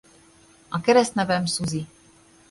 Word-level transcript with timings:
A 0.71 0.81
keresztnevem 0.81 1.45
Susie. 1.45 1.85